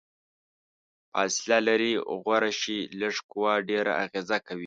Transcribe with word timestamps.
فاصله 1.11 1.57
لرې 1.67 1.93
غوره 2.21 2.51
شي، 2.61 2.77
لږه 2.99 3.21
قوه 3.31 3.53
ډیره 3.69 3.91
اغیزه 4.05 4.37
کوي. 4.45 4.59